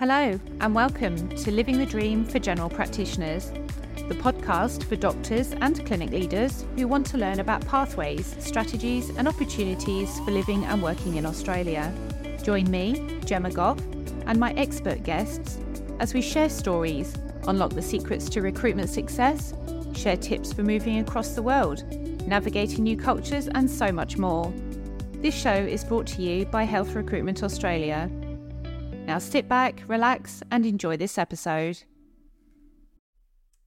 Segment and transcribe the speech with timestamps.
[0.00, 3.50] Hello, and welcome to Living the Dream for General Practitioners,
[4.08, 9.28] the podcast for doctors and clinic leaders who want to learn about pathways, strategies, and
[9.28, 11.92] opportunities for living and working in Australia.
[12.42, 13.78] Join me, Gemma Goff,
[14.24, 15.58] and my expert guests
[15.98, 17.14] as we share stories,
[17.46, 19.52] unlock the secrets to recruitment success,
[19.94, 21.84] share tips for moving across the world,
[22.26, 24.50] navigating new cultures, and so much more.
[25.16, 28.10] This show is brought to you by Health Recruitment Australia
[29.10, 31.82] now sit back, relax, and enjoy this episode.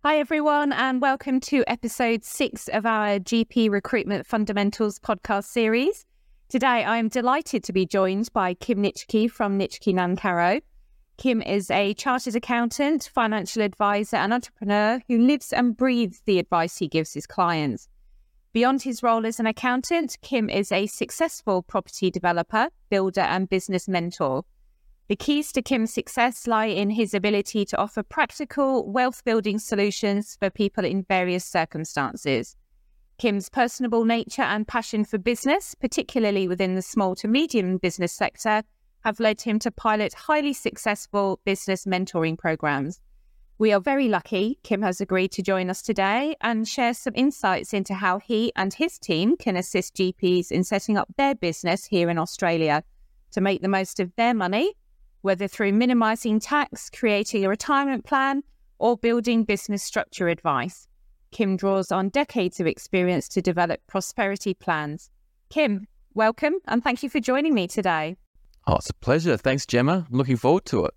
[0.05, 6.05] Hi, everyone, and welcome to episode six of our GP Recruitment Fundamentals podcast series.
[6.47, 10.61] Today, I am delighted to be joined by Kym Nitschke from Nitschke Nancarrow.
[11.17, 16.77] Kym is a chartered accountant, financial advisor, and entrepreneur who lives and breathes the advice
[16.77, 17.89] he gives his clients.
[18.53, 23.89] Beyond his role as an accountant, Kym is a successful property developer, builder, and business
[23.89, 24.45] mentor.
[25.13, 30.35] The keys to Kym's success lie in his ability to offer practical, wealth building solutions
[30.39, 32.55] for people in various circumstances.
[33.19, 38.63] Kym's personable nature and passion for business, particularly within the small to medium business sector,
[39.03, 42.99] have led him to pilot highly successful business mentoring programs.
[43.59, 47.71] We are very lucky Kym has agreed to join us today and share some insights
[47.71, 52.09] into how he and his team can assist GPs in setting up their business here
[52.09, 52.83] in Australia
[53.33, 54.73] to make the most of their money
[55.23, 58.43] whether through minimizing tax, creating a retirement plan,
[58.77, 60.87] or building business structure advice.
[61.31, 65.09] Kym draws on decades of experience to develop prosperity plans.
[65.49, 68.17] Kym, welcome and thank you for joining me today.
[68.67, 69.37] Oh, it's a pleasure.
[69.37, 70.05] Thanks, Gemma.
[70.09, 70.93] I'm looking forward to it.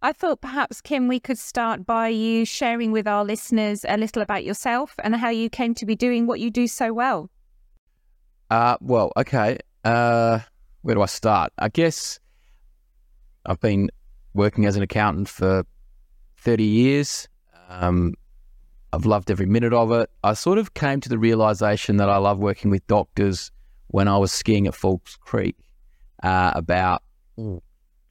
[0.00, 4.22] I thought perhaps, Kym, we could start by you sharing with our listeners a little
[4.22, 7.30] about yourself and how you came to be doing what you do so well.
[8.50, 9.58] Uh, well, okay.
[9.84, 10.38] Uh,
[10.82, 11.52] where do I start?
[11.58, 12.20] I guess
[13.48, 13.90] I've been
[14.34, 15.64] working as an accountant for
[16.36, 17.28] 30 years.
[17.70, 18.14] Um,
[18.92, 20.10] I've loved every minute of it.
[20.22, 23.50] I sort of came to the realization that I love working with doctors
[23.88, 25.56] when I was skiing at Falls Creek
[26.22, 27.02] uh, about
[27.38, 27.58] uh,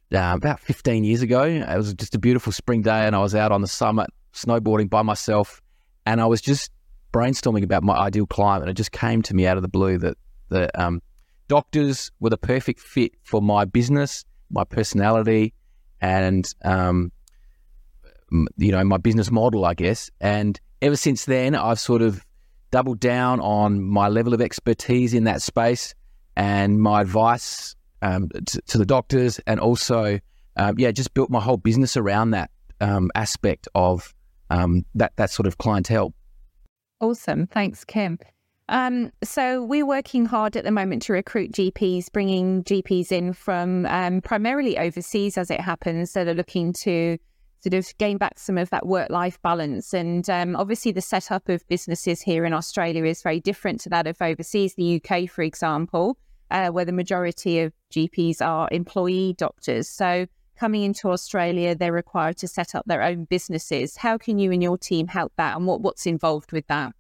[0.10, 1.44] about 15 years ago.
[1.44, 4.90] It was just a beautiful spring day, and I was out on the summit snowboarding
[4.90, 5.62] by myself,
[6.06, 6.72] and I was just
[7.14, 10.00] brainstorming about my ideal client, and it just came to me out of the blue
[10.00, 10.18] that
[10.50, 11.02] that um,
[11.48, 15.54] doctors were the perfect fit for my business my personality,
[16.02, 17.12] and um,
[18.58, 20.10] you know my business model, I guess.
[20.20, 22.26] And ever since then, I've sort of
[22.72, 25.96] doubled down on my level of expertise in that space
[26.36, 30.20] and my advice um, to, to, the doctors, and also
[30.56, 34.14] um, yeah, just built my whole business around that um, aspect of
[34.50, 36.14] um, that that sort of clientele.
[37.00, 38.20] Awesome, thanks, Kym.
[38.70, 43.86] Um, so we're working hard at the moment to recruit GPs, bringing GPs in from
[43.86, 47.18] um, primarily overseas, as it happens, that are looking to
[47.62, 49.94] sort of gain back some of that work-life balance.
[49.94, 54.06] And um, obviously, the setup of businesses here in Australia is very different to that
[54.06, 54.76] of overseas.
[54.76, 56.18] The UK, for example,
[56.52, 59.88] uh, where the majority of GPs are employee doctors.
[59.88, 63.96] So coming into Australia, they're required to set up their own businesses.
[63.96, 66.94] How can you and your team help that, and what, what's involved with that?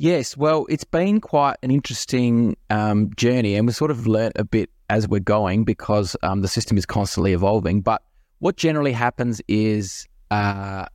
[0.00, 4.44] Yes, well, it's been quite an interesting um, journey, and we sort of learnt a
[4.44, 7.82] bit as we're going because um, the system is constantly evolving.
[7.82, 8.00] But
[8.38, 10.86] what generally happens is uh,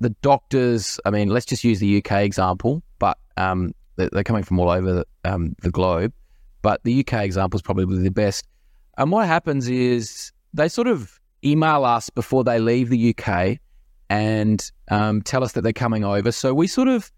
[0.00, 4.60] the doctors, I mean, let's just use the UK example, but um, they're coming from
[4.60, 6.12] all over the, um, the, globe.
[6.60, 8.46] But the UK example is probably the best.
[8.98, 13.56] And what happens is they sort of email us before they leave the UK
[14.10, 16.30] and um, tell us that they're coming over.
[16.30, 17.10] So we sort of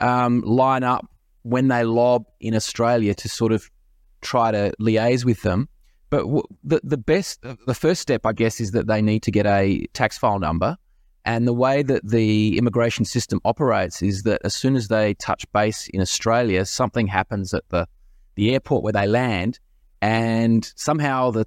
[0.00, 1.06] um, line up
[1.42, 3.70] when they lob in Australia to sort of
[4.20, 5.68] try to liaise with them.
[6.10, 9.30] But w- the the best, the first step, I guess, is that they need to
[9.30, 10.76] get a tax file number.
[11.24, 15.44] And the way that the immigration system operates is that as soon as they touch
[15.52, 17.86] base in Australia, something happens at the
[18.36, 19.58] the airport where they land,
[20.00, 21.46] and somehow the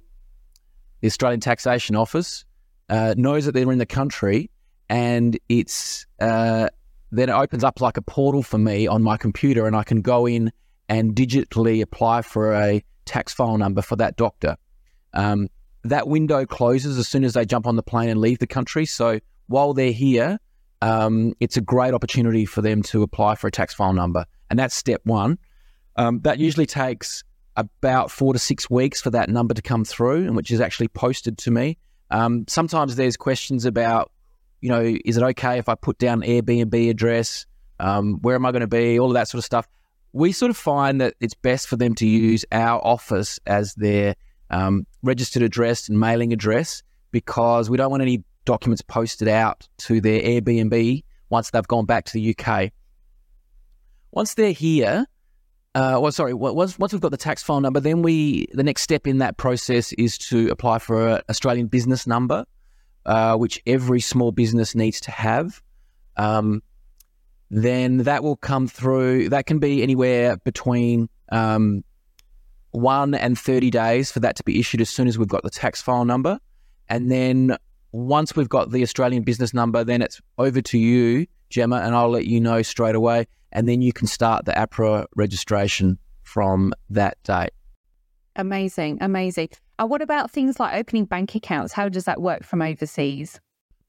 [1.00, 2.44] the Australian Taxation Office
[2.88, 4.50] uh, knows that they're in the country,
[4.88, 6.68] and it's uh,
[7.12, 10.00] then it opens up like a portal for me on my computer and I can
[10.00, 10.50] go in
[10.88, 14.56] and digitally apply for a tax file number for that doctor.
[15.12, 15.48] Um,
[15.84, 18.86] that window closes as soon as they jump on the plane and leave the country.
[18.86, 20.38] So while they're here,
[20.80, 24.24] um, it's a great opportunity for them to apply for a tax file number.
[24.48, 25.38] And that's step one.
[25.96, 27.24] Um, that usually takes
[27.56, 30.88] about four to six weeks for that number to come through, and which is actually
[30.88, 31.76] posted to me.
[32.10, 34.10] Um, sometimes there's questions about
[34.62, 37.44] you know, is it okay if I put down Airbnb address?
[37.78, 38.98] Um, where am I going to be?
[38.98, 39.68] All of that sort of stuff.
[40.14, 44.14] We sort of find that it's best for them to use our office as their
[44.50, 50.00] um, registered address and mailing address because we don't want any documents posted out to
[50.00, 52.70] their Airbnb once they've gone back to the UK.
[54.12, 55.06] Once they're here,
[55.74, 58.82] uh, well, sorry, once, once we've got the tax file number, then we the next
[58.82, 62.44] step in that process is to apply for an Australian business number,
[63.06, 65.62] uh, which every small business needs to have.
[66.16, 66.62] Um,
[67.50, 69.28] then that will come through.
[69.28, 71.84] That can be anywhere between um,
[72.70, 75.50] one and 30 days for that to be issued as soon as we've got the
[75.50, 76.38] tax file number.
[76.88, 77.56] And then
[77.92, 82.10] once we've got the Australian business number, then it's over to you, Gemma, and I'll
[82.10, 83.26] let you know straight away.
[83.52, 87.50] And then you can start the AHPRA registration from that date.
[88.36, 89.50] Amazing, amazing.
[89.82, 91.72] Uh, what about things like opening bank accounts?
[91.72, 93.40] How does that work from overseas?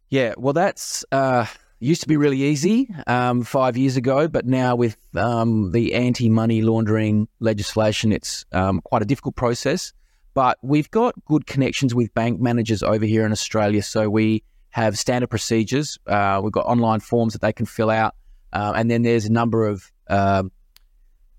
[0.10, 1.46] Yeah, well, that's uh,
[1.80, 6.30] used to be really easy um, five years ago, but now with um, the anti
[6.30, 9.94] money laundering legislation, it's um, quite a difficult process.
[10.34, 13.84] But we've got good connections with bank managers over here in Australia.
[13.84, 16.00] So we have standard procedures.
[16.08, 18.16] Uh, we've got online forms that they can fill out.
[18.52, 20.44] Uh, and then there's a number of uh,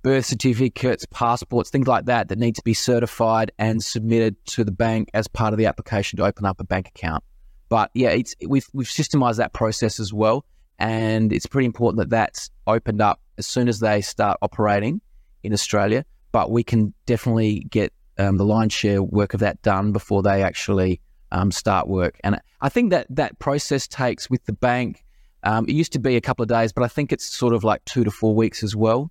[0.04, 4.70] birth certificates, passports, things like that that need to be certified and submitted to the
[4.70, 7.24] bank as part of the application to open up a bank account.
[7.70, 10.44] But yeah, it's we've we've systemized that process as well,
[10.78, 15.00] and it's pretty important that that's opened up as soon as they start operating
[15.42, 16.04] in Australia.
[16.30, 20.42] But we can definitely get um, the lion's share work of that done before they
[20.42, 21.00] actually
[21.32, 22.20] um, start work.
[22.22, 25.02] And I think that that process takes with the bank.
[25.44, 27.64] Um, it used to be a couple of days, but I think it's sort of
[27.64, 29.10] like two to four weeks as well.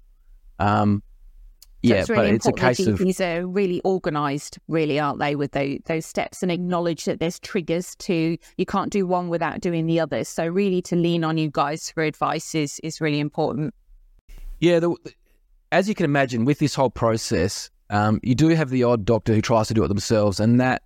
[0.63, 1.03] Um,
[1.81, 5.35] yeah, it's really but it's a case of these are really organised, really, aren't they,
[5.35, 9.59] with those, those steps and acknowledge that there's triggers to you can't do one without
[9.59, 10.29] doing the others.
[10.29, 13.73] So really, to lean on you guys for advice is is really important.
[14.61, 14.95] Yeah, the,
[15.73, 19.33] as you can imagine, with this whole process, um, you do have the odd doctor
[19.33, 20.83] who tries to do it themselves, and that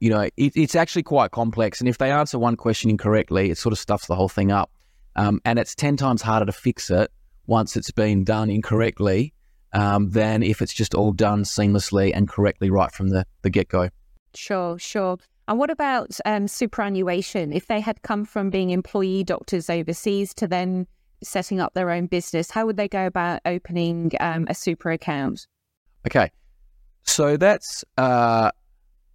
[0.00, 1.80] you know it, it's actually quite complex.
[1.80, 4.70] And if they answer one question incorrectly, it sort of stuffs the whole thing up,
[5.16, 7.10] um, and it's ten times harder to fix it
[7.46, 9.32] once it's been done incorrectly
[9.72, 13.68] um, than if it's just all done seamlessly and correctly right from the, the get
[13.68, 13.88] go.
[14.34, 15.18] Sure, sure.
[15.46, 17.52] And what about um, superannuation?
[17.52, 20.86] If they had come from being employee doctors overseas to then
[21.22, 25.46] setting up their own business, how would they go about opening um, a super account?
[26.06, 26.30] Okay.
[27.02, 28.50] So that's, uh,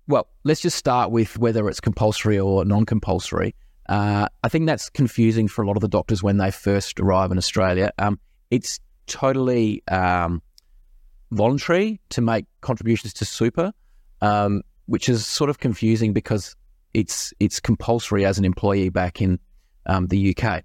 [0.07, 3.55] well, let's just start with whether it's compulsory or non compulsory.
[3.89, 7.31] Uh, I think that's confusing for a lot of the doctors when they first arrive
[7.31, 7.91] in Australia.
[7.97, 8.19] Um,
[8.51, 10.43] it's totally um,
[11.31, 13.73] voluntary to make contributions to super,
[14.21, 16.55] um, which is sort of confusing because
[16.93, 19.39] it's it's compulsory as an employee back in
[19.87, 20.63] um, the UK.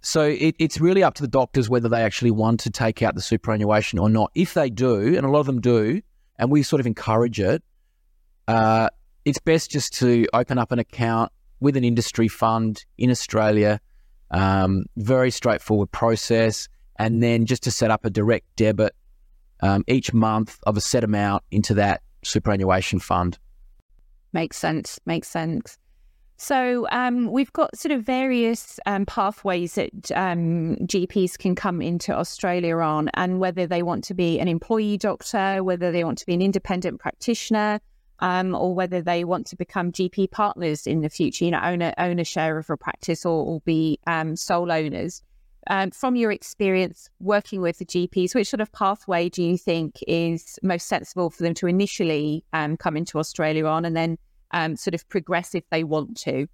[0.00, 3.14] So it, it's really up to the doctors whether they actually want to take out
[3.14, 4.32] the superannuation or not.
[4.34, 6.02] If they do, and a lot of them do,
[6.40, 7.62] and we sort of encourage it,
[8.48, 8.88] uh,
[9.24, 11.30] it's best just to open up an account
[11.64, 13.80] with an industry fund in Australia.
[14.30, 18.94] Um, very straightforward process, and then just to set up a direct debit
[19.60, 23.38] um, each month of a set amount into that superannuation fund.
[24.32, 25.00] Makes sense.
[25.06, 25.78] Makes sense.
[26.36, 32.12] So um, we've got sort of various um, pathways that um, GPs can come into
[32.12, 36.26] Australia on, and whether they want to be an employee doctor, whether they want to
[36.26, 37.80] be an independent practitioner,
[38.24, 41.82] um, or whether they want to become GP partners in the future, you know, own
[41.82, 45.22] a, own a share of a practice or, or be um, sole owners
[45.66, 49.98] um, from your experience working with the GPs, which sort of pathway do you think
[50.08, 54.16] is most sensible for them to initially um, come into Australia on and then
[54.52, 56.46] um, sort of progress if they want to?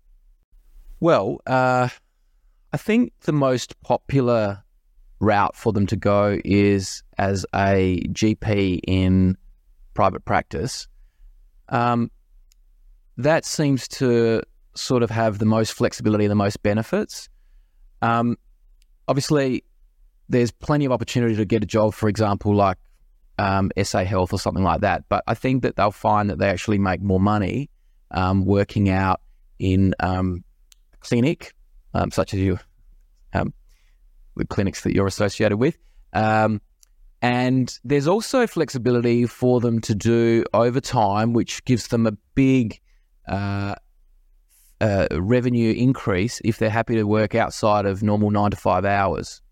[0.99, 1.89] Well, uh,
[2.73, 4.61] I think the most popular
[5.21, 9.37] route for them to go is as a GP in
[9.95, 10.89] private practice.
[11.71, 12.11] Um,
[13.17, 14.43] that seems to
[14.75, 17.29] sort of have the most flexibility and the most benefits.
[18.03, 18.37] Um,
[19.09, 19.65] obviously,
[20.29, 22.79] there's plenty of opportunity to get a job, for example, like
[23.39, 25.05] um, SA Health or something like that.
[25.09, 27.71] But I think that they'll find that they actually make more money
[28.11, 29.21] um, working out
[29.59, 30.45] in um,
[31.00, 31.55] clinic,
[31.95, 32.59] um, such as you,
[33.33, 33.53] um,
[34.37, 35.77] the clinics that you're associated with.
[36.12, 36.61] Um,
[37.23, 42.81] and there's also flexibility for them to do overtime, which gives them a big
[43.29, 43.75] uh,
[44.81, 49.43] uh, revenue increase if they're happy to work outside of normal nine to five hours.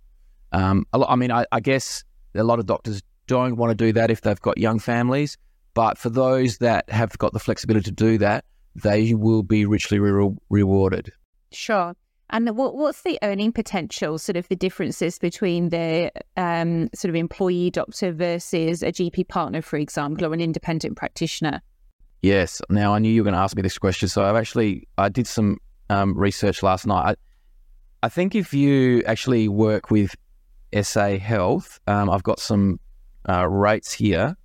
[0.52, 4.10] Um, I mean, I, I, guess a lot of doctors don't want to do that
[4.10, 5.36] if they've got young families,
[5.74, 9.98] but for those that have got the flexibility to do that, they will be richly
[9.98, 11.12] re- rewarded.
[11.52, 11.94] Sure.
[12.30, 17.14] And what, what's the earning potential, sort of the differences between the um, sort of
[17.14, 21.62] employee doctor versus a GP partner, for example, or an independent practitioner?
[22.20, 22.60] Yes.
[22.68, 25.08] Now I knew you were going to ask me this question, so I've actually I
[25.08, 25.58] did some
[25.88, 27.16] um, research last night.
[28.02, 30.14] I, I, think if you actually work with
[30.82, 32.78] SA Health, um, I've got some
[33.28, 34.36] uh, rates here.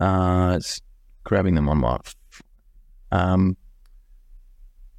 [0.00, 0.80] Uh, it's
[1.24, 1.98] grabbing them on my.
[3.10, 3.56] Um,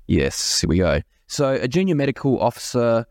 [0.07, 1.01] yes, here we go.
[1.31, 3.05] So a junior medical officer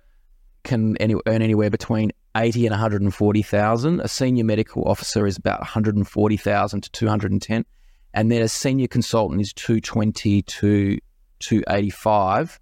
[0.62, 4.00] can any, earn anywhere between eighty and one hundred and forty thousand.
[4.00, 7.40] A senior medical officer is about one hundred and forty thousand to two hundred and
[7.40, 7.64] ten,
[8.12, 10.98] and then a senior consultant is two twenty to
[11.38, 12.60] two eighty five.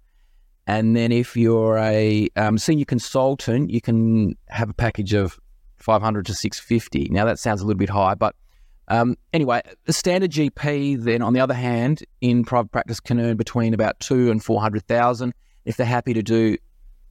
[0.65, 5.37] And then if you're a um, senior consultant, you can have a package of
[5.79, 7.09] 500 to 650.
[7.11, 8.33] Now that sounds a little bit high, but
[8.87, 13.35] um, anyway, the standard GP then, on the other hand, in private practice can earn
[13.35, 15.33] between about two and 400,000
[15.69, 16.57] if they're happy to do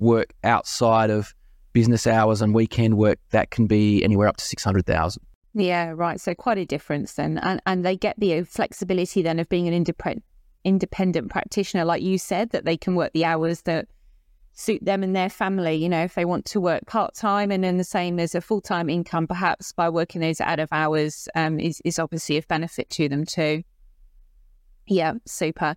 [0.00, 1.32] work outside of
[1.72, 3.20] business hours and weekend work.
[3.30, 5.22] That can be anywhere up to 600,000.
[5.54, 6.20] Yeah, right.
[6.20, 9.74] So quite a difference then, and and they get the flexibility then of being an
[9.74, 10.24] independent
[10.64, 13.86] independent practitioner, like you said, that they can work the hours that
[14.52, 15.76] suit them and their family.
[15.76, 18.40] You know, if they want to work part time and then the same as a
[18.40, 22.46] full time income, perhaps by working those out of hours um, is, is obviously of
[22.48, 23.62] benefit to them too.
[24.86, 25.76] Yeah, super.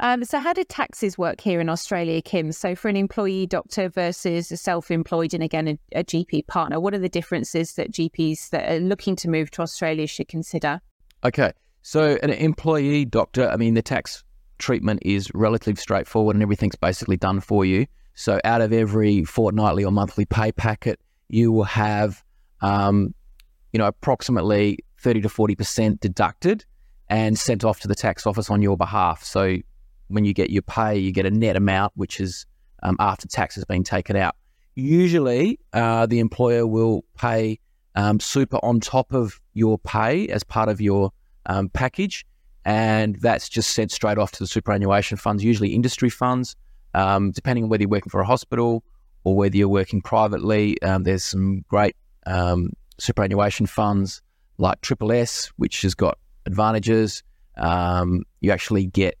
[0.00, 2.54] Um, so, how do taxes work here in Australia, Kym?
[2.54, 6.78] So, for an employee doctor versus a self employed and again a, a GP partner,
[6.78, 10.80] what are the differences that GPs that are looking to move to Australia should consider?
[11.24, 11.52] Okay.
[11.82, 14.22] So, an employee doctor, I mean, the tax
[14.58, 17.86] treatment is relatively straightforward and everything's basically done for you.
[18.14, 22.22] So, out of every fortnightly or monthly pay packet, you will have,
[22.60, 23.14] um,
[23.72, 26.64] you know, approximately 30 to 40% deducted
[27.08, 29.24] and sent off to the tax office on your behalf.
[29.24, 29.56] So,
[30.08, 32.46] when you get your pay, you get a net amount, which is
[32.82, 34.36] um, after tax has been taken out.
[34.74, 37.58] Usually, uh, the employer will pay
[37.94, 41.10] um, super on top of your pay as part of your
[41.46, 42.24] um, package,
[42.64, 46.54] and that's just sent straight off to the superannuation funds, usually industry funds,
[46.94, 48.84] um, depending on whether you're working for a hospital
[49.24, 50.80] or whether you're working privately.
[50.82, 51.96] Um, there's some great
[52.26, 54.22] um, superannuation funds
[54.58, 57.22] like Triple S, which has got advantages.
[57.56, 59.18] You actually get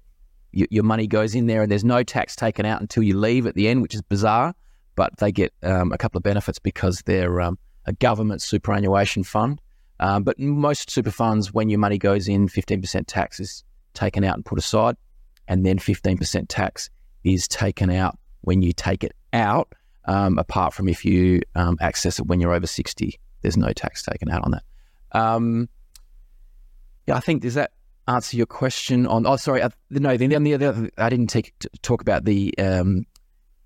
[0.52, 3.54] your money goes in there, and there's no tax taken out until you leave at
[3.54, 4.54] the end, which is bizarre.
[4.94, 9.60] But they get um, a couple of benefits because they're a government superannuation fund.
[10.00, 13.64] Um, but most super funds, when your money goes in, 15% tax is
[13.94, 14.96] taken out and put aside,
[15.48, 16.90] and then 15% tax
[17.24, 19.72] is taken out when you take it out.
[20.04, 24.02] Um, apart from if you um, access it when you're over 60, there's no tax
[24.02, 24.62] taken out on that.
[25.12, 25.68] Um,
[27.06, 27.72] yeah, I think does that
[28.08, 29.26] answer your question on?
[29.26, 30.16] Oh, sorry, uh, no.
[30.16, 33.04] Then the, the other, I didn't take, talk about the um,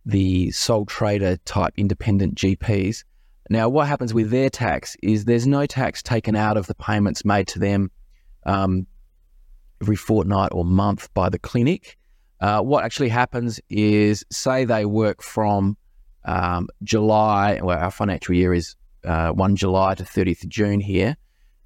[0.05, 3.05] the sole trader type independent GPs.
[3.51, 7.25] Now, what happens with their tax is there's no tax taken out of the payments
[7.25, 7.91] made to them
[8.45, 8.87] um,
[9.81, 11.99] every fortnight or month by the clinic.
[12.41, 15.77] Uh, what actually happens is, say they work from
[16.25, 21.17] um, July, well, our financial year is uh, 1 July to 30th of June here.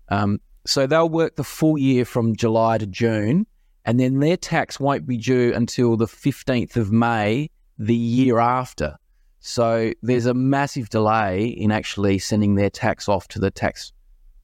[0.09, 3.47] Um, so they'll work the full year from July to June,
[3.85, 8.97] and then their tax won't be due until the 15th of May the year after.
[9.41, 13.93] So there's a massive delay in actually sending their tax off to the tax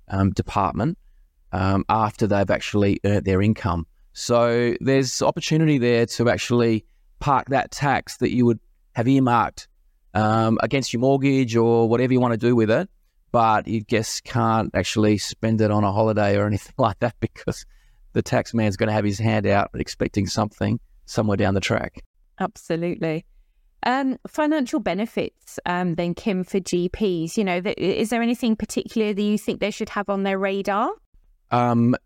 [0.08, 0.96] um, department
[1.50, 3.86] um, after they've actually earned their income.
[4.12, 6.84] So there's opportunity there to actually
[7.18, 8.60] park that tax that you would
[8.92, 9.68] have earmarked
[10.14, 12.88] um, against your mortgage or whatever you want to do with it,
[13.32, 17.66] but you just can't actually spend it on a holiday or anything like that because
[18.12, 22.04] the tax man's going to have his hand out expecting something somewhere down the track.
[22.38, 23.24] Absolutely.
[23.84, 27.36] Um, financial benefits, um, then Kym for GPs.
[27.36, 30.38] You know, th- is there anything particular that you think they should have on their
[30.38, 30.90] radar?
[31.50, 31.96] Um,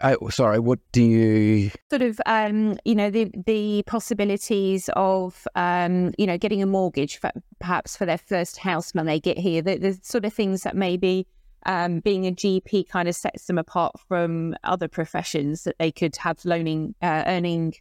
[0.00, 6.12] I, sorry, what do you sort of um, you know the the possibilities of um,
[6.18, 9.62] you know getting a mortgage for, perhaps for their first house when they get here
[9.62, 11.26] the, the sort of things that maybe
[11.66, 16.16] um, being a GP kind of sets them apart from other professions that they could
[16.16, 17.74] have loaning uh, earning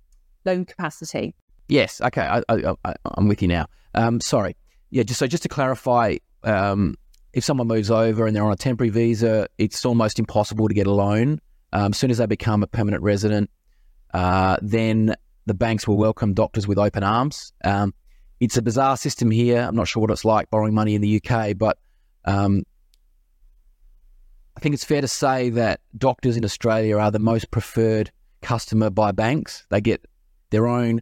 [0.45, 1.33] loan capacity
[1.67, 2.01] Yes.
[2.01, 2.21] Okay.
[2.21, 3.67] I, I, am with you now.
[3.93, 4.55] Um, sorry.
[4.89, 5.03] Yeah.
[5.03, 6.95] Just so just to clarify, um,
[7.33, 10.87] if someone moves over and they're on a temporary visa, it's almost impossible to get
[10.87, 11.39] a loan.
[11.73, 13.49] Um, as soon as they become a permanent resident,
[14.13, 17.53] uh, then the banks will welcome doctors with open arms.
[17.63, 17.93] Um,
[18.39, 19.59] it's a bizarre system here.
[19.59, 21.77] I'm not sure what it's like borrowing money in the UK, but
[22.25, 22.63] um,
[24.55, 28.89] I think it's fair to say that doctors in Australia are the most preferred customer
[28.89, 29.65] by banks.
[29.69, 30.05] They get
[30.49, 31.01] their own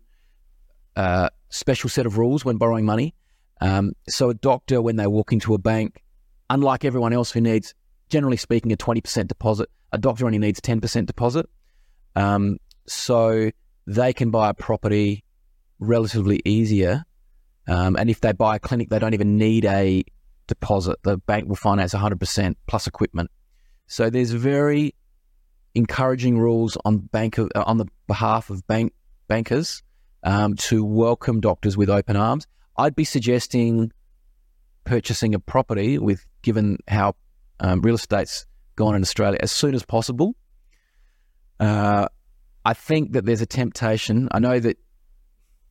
[0.95, 3.13] uh, special set of rules when borrowing money.
[3.61, 6.03] Um, so a doctor, when they walk into a bank,
[6.49, 7.73] unlike everyone else who needs,
[8.09, 11.49] generally speaking, a 20% deposit, a doctor only needs 10% deposit.
[12.15, 13.49] Um, so
[13.87, 15.23] they can buy a property
[15.79, 17.03] relatively easier.
[17.67, 20.03] Um, and if they buy a clinic, they don't even need a
[20.47, 20.99] deposit.
[21.03, 23.31] The bank will finance 100% plus equipment.
[23.87, 24.93] So there's very
[25.73, 28.93] encouraging rules on bank of, on the behalf of bank
[29.27, 29.81] bankers
[30.23, 32.47] um, to welcome doctors with open arms.
[32.77, 33.91] I'd be suggesting
[34.83, 37.15] purchasing a property with given how
[37.59, 38.45] um, real estate's
[38.75, 40.35] gone in Australia as soon as possible.
[41.59, 42.07] Uh,
[42.63, 44.27] I think that there's a temptation.
[44.31, 44.77] I know that,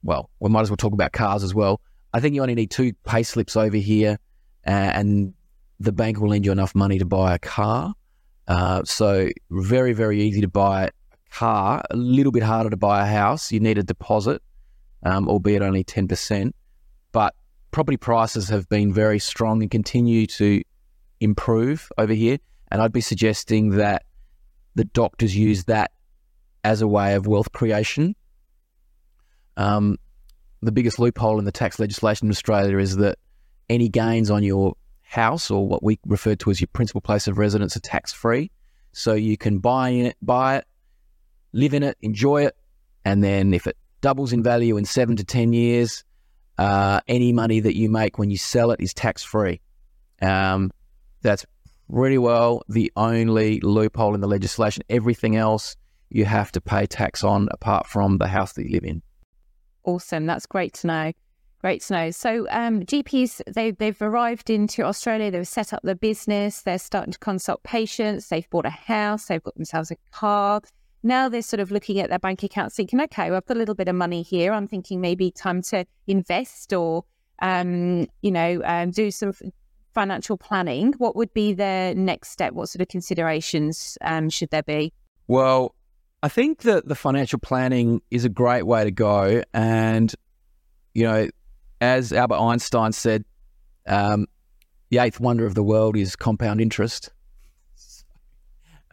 [0.03, 1.81] well, we might as well talk about cars as well.
[2.13, 4.19] I think you only need two pay slips over here,
[4.67, 5.35] uh, and
[5.81, 7.95] the bank will lend you enough money to buy a car.
[8.47, 10.91] Uh, so very, very easy to buy a
[11.31, 11.83] car.
[11.91, 13.51] A little bit harder to buy a house.
[13.51, 14.43] You need a deposit,
[15.03, 16.55] um, albeit only ten percent.
[17.11, 17.35] But
[17.73, 20.63] property prices have been very strong and continue to
[21.21, 22.39] improve over here.
[22.75, 24.03] And I'd be suggesting that
[24.75, 25.93] the doctors use that
[26.65, 28.17] as a way of wealth creation.
[29.57, 29.97] Um,
[30.61, 33.19] the biggest loophole in the tax legislation in Australia is that
[33.69, 37.39] any gains on your house or what we refer to as your principal place of
[37.39, 38.51] residence are tax free.
[38.91, 40.65] So you can buy it, buy it,
[41.53, 42.57] live in it, enjoy it,
[43.05, 46.03] and then if it doubles in value in seven to ten years,
[46.59, 49.61] uh, any money that you make when you sell it is tax free.
[50.21, 50.73] Um,
[51.23, 51.47] that's
[51.89, 54.83] really well the only loophole in the legislation.
[54.89, 55.77] Everything else
[56.11, 59.03] you have to pay tax on apart from the house that you live in.
[59.85, 60.27] Awesome.
[60.27, 61.13] That's great to know.
[61.61, 62.11] Great to know.
[62.11, 65.31] So um, GPs, they, they've arrived into Australia.
[65.31, 66.63] They've set up their business.
[66.63, 68.29] They're starting to consult patients.
[68.29, 69.27] They've bought a house.
[69.27, 70.61] They've got themselves a car.
[71.03, 73.61] Now they're sort of looking at their bank account, thinking, okay, well, I've got a
[73.61, 74.53] little bit of money here.
[74.53, 77.05] I'm thinking maybe time to invest or,
[77.41, 79.33] um, you know, um, do some
[79.95, 80.93] financial planning.
[80.99, 82.53] What would be the next step?
[82.53, 84.93] What sort of considerations um, should there be?
[85.27, 85.75] Well,
[86.23, 89.43] I think that the financial planning is a great way to go.
[89.53, 90.15] And,
[90.95, 91.29] you know,
[91.81, 93.25] as Albert Einstein said,
[93.87, 94.27] um,
[94.91, 97.11] the eighth wonder of the world is compound interest.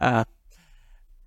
[0.00, 0.24] Uh,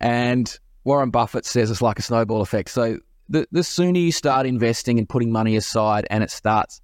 [0.01, 2.69] and Warren Buffett says it's like a snowball effect.
[2.69, 2.99] So
[3.29, 6.81] the, the sooner you start investing and putting money aside and it starts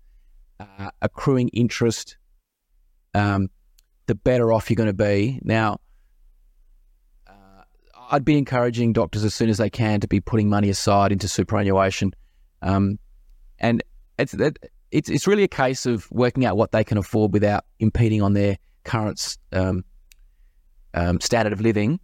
[0.59, 2.17] uh, accruing interest,
[3.13, 3.49] um,
[4.07, 5.39] the better off you're going to be.
[5.43, 5.79] Now,
[8.11, 11.29] I'd be encouraging doctors as soon as they can to be putting money aside into
[11.29, 12.13] superannuation,
[12.61, 12.99] um,
[13.57, 13.81] and
[14.19, 14.35] it's
[14.91, 18.33] it's it's really a case of working out what they can afford without impeding on
[18.33, 19.85] their current um,
[20.93, 22.01] um, standard of living.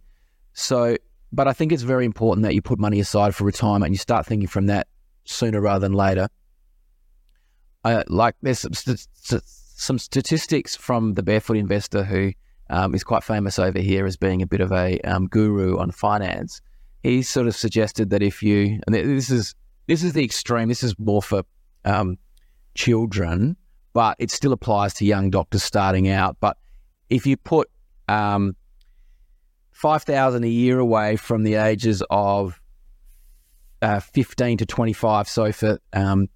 [0.54, 0.96] So,
[1.30, 3.98] but I think it's very important that you put money aside for retirement and you
[3.98, 4.88] start thinking from that
[5.24, 6.28] sooner rather than later.
[7.84, 8.64] Uh, like there's
[9.78, 12.32] some, statistics from the Barefoot Investor who
[12.68, 15.92] um, is quite famous over here as being a bit of a um, guru on
[15.92, 16.60] finance.
[17.02, 19.54] He sort of suggested that if you, and this is
[19.86, 20.68] this is the extreme.
[20.68, 21.44] This is more for
[21.84, 22.18] um,
[22.74, 23.56] children,
[23.92, 26.36] but it still applies to young doctors starting out.
[26.40, 26.56] But
[27.08, 27.70] if you put
[28.08, 28.56] um,
[29.70, 32.60] five thousand a year away from the ages of
[33.80, 36.28] uh, fifteen to twenty-five, so for um,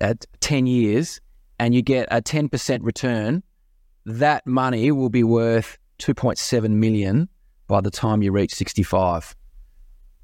[0.00, 1.20] at ten years,
[1.58, 3.42] and you get a ten percent return
[4.06, 7.28] that money will be worth 2.7 million
[7.66, 9.34] by the time you reach 65.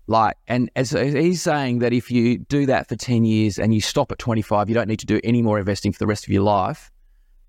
[0.06, 3.80] Like, and as he's saying that if you do that for 10 years and you
[3.80, 6.30] stop at 25, you don't need to do any more investing for the rest of
[6.30, 6.90] your life.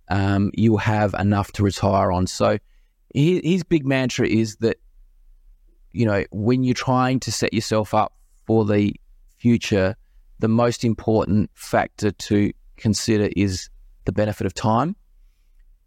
[0.10, 2.28] Um, you'll have enough to retire on.
[2.28, 2.60] So
[3.13, 4.78] his big mantra is that,
[5.91, 8.13] you know, when you're trying to set yourself up
[8.46, 8.94] for the
[9.38, 9.96] future,
[10.39, 13.70] the most important factor to consider is
[14.06, 14.96] the benefit of time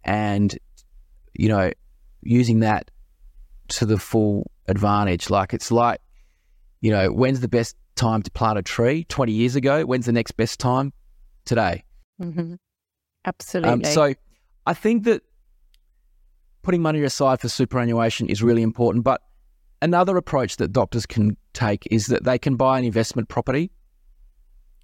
[0.04, 0.56] and
[1.32, 1.70] you know
[2.22, 2.90] using that
[3.68, 5.30] to the full advantage.
[5.30, 6.00] Like it's like
[6.80, 9.04] you know when's the best time to plant a tree?
[9.04, 9.84] Twenty years ago.
[9.84, 10.92] When's the next best time?
[11.44, 11.84] Today.
[12.20, 12.54] Mm-hmm.
[13.24, 13.70] Absolutely.
[13.70, 14.14] Um, so
[14.66, 15.22] I think that
[16.62, 19.04] putting money aside for superannuation is really important.
[19.04, 19.20] But
[19.82, 23.70] another approach that doctors can take is that they can buy an investment property.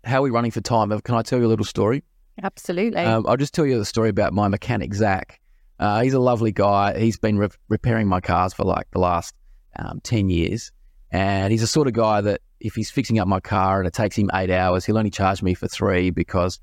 [0.04, 0.98] How are we running for time?
[1.00, 2.02] Can I tell you a little story?
[2.42, 3.02] Absolutely.
[3.02, 5.40] Um, I'll just tell you the story about my mechanic, Zach.
[5.78, 6.98] Uh, he's a lovely guy.
[6.98, 9.34] He's been re- repairing my cars for like the last
[9.76, 10.72] um, 10 years.
[11.10, 13.94] And he's the sort of guy that if he's fixing up my car and it
[13.94, 16.60] takes him eight hours, he'll only charge me for three because,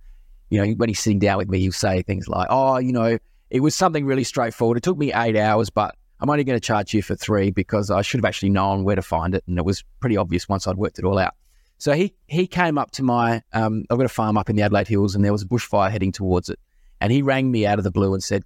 [0.50, 3.17] you know, when he's sitting down with me, he'll say things like, oh, you know,
[3.50, 4.78] it was something really straightforward.
[4.78, 7.91] It took me eight hours, but I'm only going to charge you for three because
[7.91, 9.43] I should have actually known where to find it.
[9.47, 11.34] And it was pretty obvious once I'd worked it all out.
[11.78, 14.63] So he he came up to my um, I've got a farm up in the
[14.63, 16.60] Adelaide Hills, and there was a bushfire heading towards it.
[17.00, 18.44] And he rang me out of the blue and said,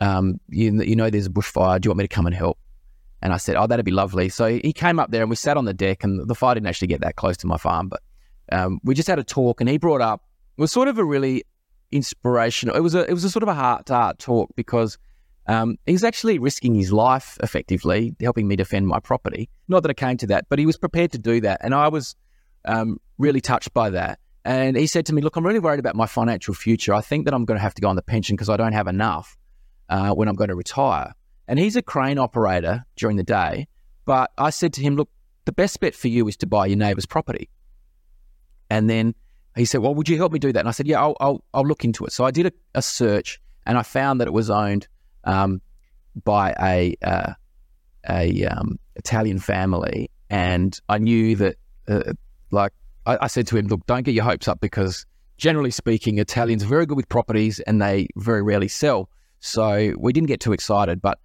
[0.00, 1.80] um, you, you know, there's a bushfire.
[1.80, 2.58] Do you want me to come and help?"
[3.20, 5.56] And I said, "Oh, that'd be lovely." So he came up there and we sat
[5.56, 8.00] on the deck, and the fire didn't actually get that close to my farm, but
[8.52, 10.22] um, we just had a talk, and he brought up
[10.58, 11.44] it was sort of a really
[11.92, 12.76] inspirational.
[12.76, 14.98] It was a it was a sort of a heart to heart talk because
[15.46, 19.48] um, he was actually risking his life effectively, helping me defend my property.
[19.68, 21.88] Not that it came to that, but he was prepared to do that, and I
[21.88, 22.16] was
[22.64, 24.18] um, really touched by that.
[24.44, 26.94] And he said to me, "Look, I'm really worried about my financial future.
[26.94, 28.72] I think that I'm going to have to go on the pension because I don't
[28.72, 29.36] have enough
[29.88, 31.14] uh, when I'm going to retire."
[31.46, 33.68] And he's a crane operator during the day,
[34.04, 35.10] but I said to him, "Look,
[35.44, 37.50] the best bet for you is to buy your neighbour's property."
[38.70, 39.14] And then
[39.56, 41.44] he said, "Well, would you help me do that?" And I said, "Yeah, I'll I'll,
[41.52, 44.32] I'll look into it." So I did a, a, search, and I found that it
[44.32, 44.88] was owned
[45.24, 45.60] um,
[46.24, 47.32] by a uh,
[48.08, 52.12] a um, Italian family, and I knew that, uh,
[52.50, 52.72] like,
[53.06, 55.06] I, I, said to him, "Look, don't get your hopes up because."
[55.36, 59.08] Generally speaking, Italians are very good with properties and they very rarely sell.
[59.38, 61.00] So we didn't get too excited.
[61.00, 61.20] But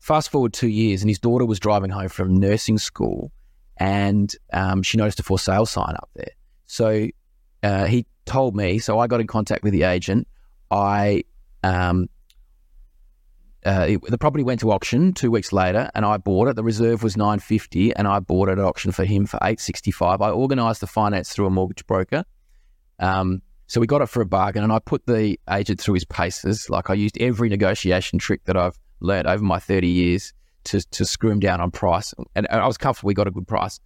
[0.00, 3.30] fast forward two years, and his daughter was driving home from nursing school,
[3.76, 6.30] and um, she noticed a for sale sign up there.
[6.66, 7.08] So
[7.62, 10.26] uh, he told me, so I got in contact with the agent.
[10.70, 11.24] I
[11.62, 12.08] um,
[13.66, 16.56] uh, it, the property went to auction two weeks later, and I bought it.
[16.56, 19.60] The reserve was nine fifty, and I bought it at auction for him for eight
[19.60, 20.20] sixty five.
[20.20, 22.24] I organised the finance through a mortgage broker,
[22.98, 26.04] um, so we got it for a bargain, and I put the agent through his
[26.04, 26.70] paces.
[26.70, 30.32] Like I used every negotiation trick that I've learned over my thirty years
[30.64, 33.08] to to screw him down on price, and I was comfortable.
[33.08, 33.80] We got a good price.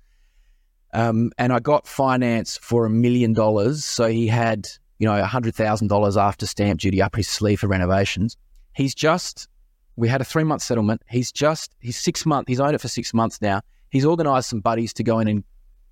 [0.95, 3.85] Um, and I got finance for a million dollars.
[3.85, 8.37] So he had, you know, $100,000 after stamp duty up his sleeve for renovations.
[8.75, 9.49] He's just,
[9.97, 11.03] we had a three month settlement.
[11.09, 13.61] He's just, he's six months, he's owned it for six months now.
[13.91, 15.45] He's organised some buddies to go in and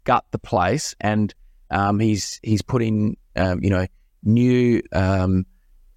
[0.05, 0.95] gut the place.
[1.01, 1.35] And
[1.71, 3.87] um, he's, he's put in, um, you know,
[4.25, 5.47] new um,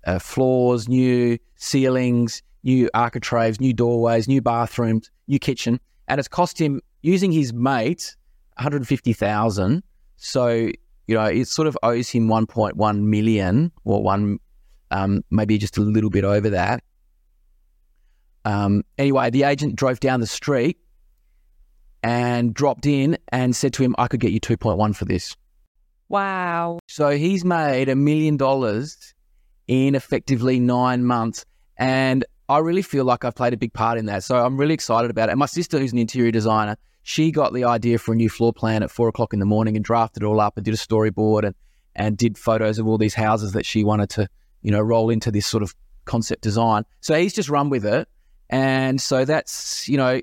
[0.06, 5.80] uh, floors, new ceilings, new architraves, new doorways, new bathrooms, new kitchen.
[6.08, 8.16] And it's cost him using his mate
[8.58, 9.84] 150,000.
[10.18, 10.50] So,
[11.08, 14.40] you know, it sort of owes him 1.1 million or one,
[14.92, 16.84] um, maybe just a little bit over that.
[18.46, 20.78] Um, anyway, the agent drove down the street
[22.02, 25.36] and dropped in and said to him, I could get you 2.1 for this.
[26.10, 26.80] Wow.
[26.88, 29.14] So he's made a million dollars
[29.68, 31.46] in effectively nine months.
[31.78, 34.24] And I really feel like I've played a big part in that.
[34.24, 35.32] So I'm really excited about it.
[35.32, 38.54] And my sister, who's an interior designer, she got the idea for a new floor
[38.54, 40.78] plan at four o'clock in the morning and drafted it all up and did a
[40.78, 41.56] storyboard and,
[41.96, 44.28] and did photos of all these houses that she wanted to,
[44.62, 45.74] you know, roll into this sort of
[46.06, 46.84] concept design.
[47.02, 48.08] So he's just run with it.
[48.54, 50.22] And so that's, you know,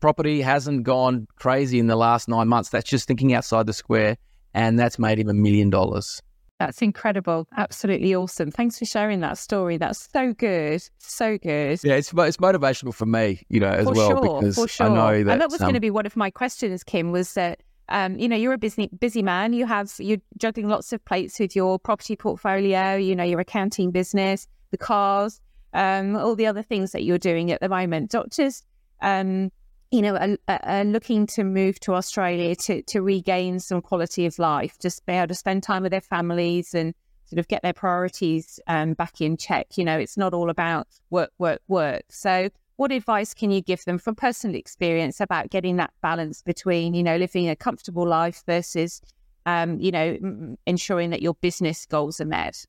[0.00, 2.70] property hasn't gone crazy in the last nine months.
[2.70, 4.16] That's just thinking outside the square.
[4.54, 6.22] And that's made him a million dollars.
[6.58, 7.46] That's incredible.
[7.58, 8.50] Absolutely awesome.
[8.50, 9.76] Thanks for sharing that story.
[9.76, 10.82] That's so good.
[10.98, 11.80] So good.
[11.84, 14.86] Yeah, it's it's motivational for me, you know, as for well sure, because for sure.
[14.86, 17.12] I know that and that was um, going to be one of my questions, Kym,
[17.12, 19.52] was that um, you know, you're a busy busy man.
[19.52, 23.90] You have you're juggling lots of plates with your property portfolio, you know, your accounting
[23.90, 25.40] business, the cars,
[25.72, 28.10] um, all the other things that you're doing at the moment.
[28.10, 28.62] Doctors
[29.02, 29.50] um,
[29.90, 34.38] you know, are, are, looking to move to Australia to, to regain some quality of
[34.38, 36.94] life, just be able to spend time with their families and
[37.26, 39.66] sort of get their priorities um, back in check.
[39.76, 42.04] You know, it's not all about work, work, work.
[42.08, 46.94] So, what advice can you give them from personal experience about getting that balance between,
[46.94, 49.02] you know, living a comfortable life versus,
[49.44, 52.64] um, you know, ensuring that your business goals are met?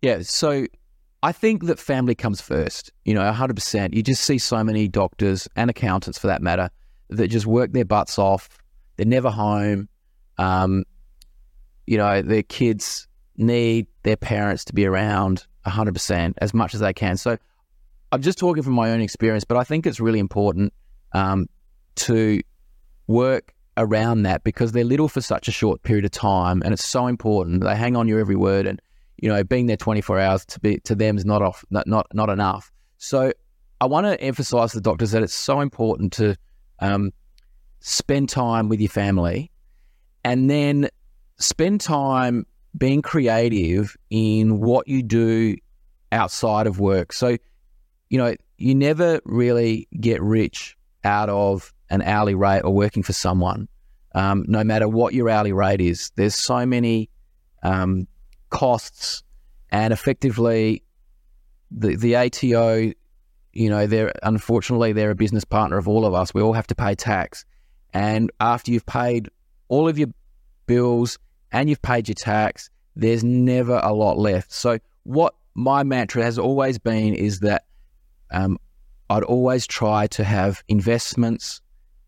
[0.00, 0.20] Yeah.
[0.22, 0.66] So,
[1.24, 3.94] I think that family comes first, you know, 100%.
[3.94, 6.68] You just see so many doctors and accountants for that matter
[7.08, 8.58] that just work their butts off.
[8.98, 9.88] They're never home.
[10.36, 10.84] Um,
[11.86, 13.08] you know, their kids
[13.38, 17.16] need their parents to be around 100% as much as they can.
[17.16, 17.38] So
[18.12, 20.74] I'm just talking from my own experience, but I think it's really important
[21.12, 21.46] um,
[21.94, 22.42] to
[23.06, 26.86] work around that because they're little for such a short period of time and it's
[26.86, 27.64] so important.
[27.64, 28.78] They hang on your every word and
[29.18, 32.06] you know, being there 24 hours to be to them is not off, not not,
[32.12, 32.72] not enough.
[32.98, 33.32] So
[33.80, 36.36] I want to emphasize to the doctors that it's so important to
[36.80, 37.12] um,
[37.80, 39.50] spend time with your family,
[40.24, 40.88] and then
[41.38, 42.46] spend time
[42.76, 45.56] being creative in what you do
[46.12, 47.12] outside of work.
[47.12, 47.36] So,
[48.08, 53.12] you know, you never really get rich out of an hourly rate or working for
[53.12, 53.68] someone,
[54.14, 56.10] um, no matter what your hourly rate is.
[56.16, 57.10] There's so many
[57.62, 58.06] um,
[58.54, 59.24] costs,
[59.70, 60.82] and effectively,
[61.70, 62.92] the the ATO,
[63.52, 66.32] you know, they're unfortunately they're a business partner of all of us.
[66.32, 67.44] We all have to pay tax,
[67.92, 69.28] and after you've paid
[69.68, 70.08] all of your
[70.66, 71.18] bills
[71.50, 74.52] and you've paid your tax, there's never a lot left.
[74.52, 77.64] So what my mantra has always been is that
[78.30, 78.58] um,
[79.10, 81.60] I'd always try to have investments,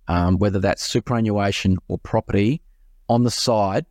[0.09, 2.63] um, whether that's superannuation or property,
[3.09, 3.87] on the side.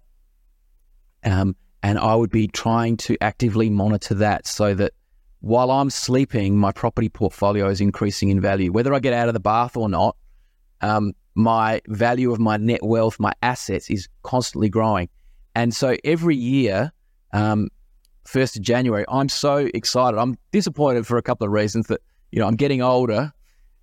[1.24, 4.94] Um, and I would be trying to actively monitor that so that
[5.42, 8.72] while I'm sleeping, my property portfolio is increasing in value.
[8.72, 10.18] Whether I get out of the bath or not,
[10.82, 15.10] um, my value of my net wealth, my assets is constantly growing.
[15.54, 16.92] And so every year,
[17.34, 17.70] um,
[18.28, 20.18] 1st of January, I'm so excited.
[20.18, 23.32] I'm disappointed for a couple of reasons that, you know, I'm getting older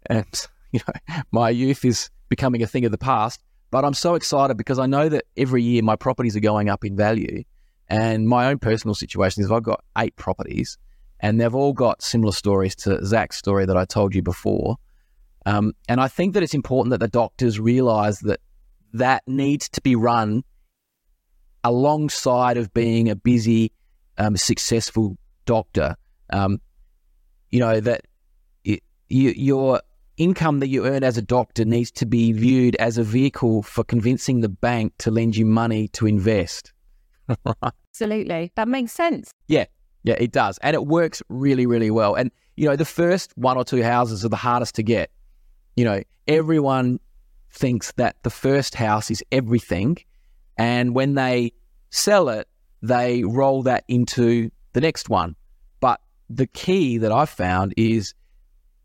[0.06, 0.26] and,
[0.72, 3.44] you know, my youth is becoming a thing of the past.
[3.70, 6.84] But I'm so excited because I know that every year my properties are going up
[6.84, 7.44] in value.
[7.92, 10.78] And my own personal situation is I've got eight properties
[11.20, 14.76] and they've all got similar stories to Zach's story that I told you before.
[15.44, 18.40] Um, and I think that it's important that the doctors realize that
[18.94, 20.42] that needs to be run
[21.64, 23.72] alongside of being a busy,
[24.16, 25.94] um, successful doctor.
[26.30, 26.62] Um,
[27.50, 28.06] you know, that
[28.64, 29.82] it, you, your
[30.16, 33.84] income that you earn as a doctor needs to be viewed as a vehicle for
[33.84, 36.71] convincing the bank to lend you money to invest.
[37.90, 38.52] Absolutely.
[38.54, 39.32] That makes sense.
[39.48, 39.66] Yeah.
[40.04, 40.58] Yeah, it does.
[40.62, 42.14] And it works really, really well.
[42.14, 45.10] And, you know, the first one or two houses are the hardest to get.
[45.76, 46.98] You know, everyone
[47.50, 49.98] thinks that the first house is everything.
[50.56, 51.52] And when they
[51.90, 52.48] sell it,
[52.82, 55.36] they roll that into the next one.
[55.80, 58.14] But the key that I've found is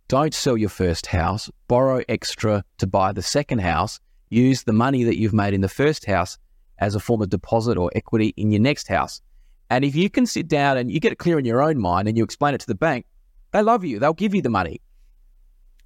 [0.08, 5.04] don't sell your first house, borrow extra to buy the second house, use the money
[5.04, 6.38] that you've made in the first house
[6.80, 9.22] as a form of deposit or equity in your next house.
[9.70, 12.08] And if you can sit down and you get it clear in your own mind
[12.08, 13.06] and you explain it to the bank,
[13.52, 14.00] they love you.
[14.00, 14.82] They'll give you the money.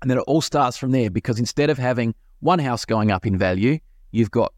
[0.02, 3.26] And then it all starts from there because instead of having one house going up
[3.26, 3.80] in value,
[4.12, 4.54] you've got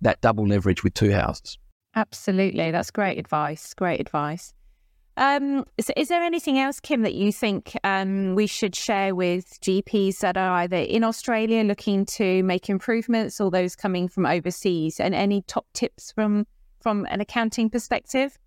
[0.00, 1.58] that double leverage with two houses.
[1.94, 2.70] Absolutely.
[2.70, 3.74] That's great advice.
[3.74, 4.52] Great advice.
[5.18, 9.60] Um, is, is, there anything else, Kym, that you think um, we should share with
[9.60, 15.00] GPs that are either in Australia looking to make improvements or those coming from overseas?
[15.00, 16.46] And any top tips from
[16.80, 18.38] from an accounting perspective?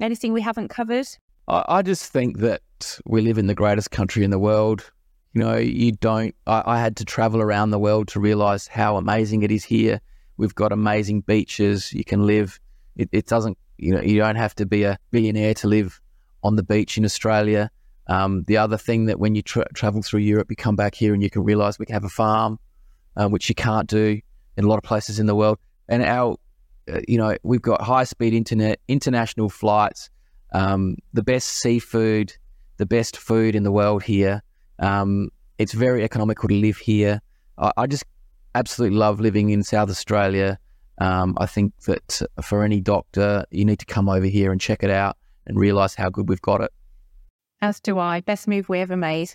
[0.00, 1.08] Anything we haven't covered?
[1.48, 2.62] I, I just think that
[3.04, 4.92] we live in the greatest country in the world.
[5.32, 6.36] You know, you don't.
[6.46, 10.00] I, I had to travel around the world to realize how amazing it is here.
[10.36, 11.92] We've got amazing beaches.
[11.92, 12.60] You can live.
[12.94, 16.00] It, it doesn't you know, you don't have to be a billionaire to live
[16.42, 17.70] on the beach in Australia.
[18.06, 21.14] Um, the other thing that when you tra- travel through Europe, you come back here
[21.14, 22.58] and you can realize we can have a farm,
[23.16, 24.20] um, which you can't do
[24.56, 25.58] in a lot of places in the world.
[25.88, 26.36] And our,
[26.92, 30.10] uh, you know, we've got high speed internet, international flights,
[30.52, 32.36] um, the best seafood,
[32.78, 34.42] the best food in the world here.
[34.78, 37.20] Um, it's very economical to live here.
[37.58, 38.04] I, I just
[38.54, 40.58] absolutely love living in South Australia.
[41.00, 44.82] Um, I think that for any doctor, you need to come over here and check
[44.82, 46.72] it out and realize how good we've got it.
[47.62, 48.20] As do I.
[48.20, 49.34] Best move we ever made.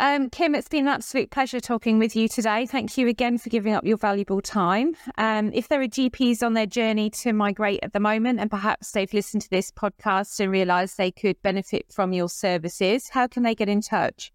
[0.00, 2.64] Um, Kym, it's been an absolute pleasure talking with you today.
[2.64, 4.96] Thank you again for giving up your valuable time.
[5.18, 8.92] Um, if there are GPs on their journey to migrate at the moment and perhaps
[8.92, 13.42] they've listened to this podcast and realised they could benefit from your services, how can
[13.42, 14.32] they get in touch?